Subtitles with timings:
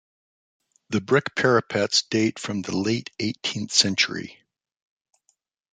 [0.89, 4.39] The brick parapets date from the late eighteenth century.